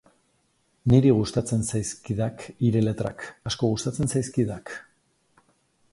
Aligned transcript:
Niri 0.93 1.11
gustatzen 1.17 1.61
zaizkidak 1.67 2.47
hire 2.69 2.83
letrak, 2.87 3.23
asko 3.51 3.73
gustatzen 3.75 4.13
zaizkidak. 4.15 4.77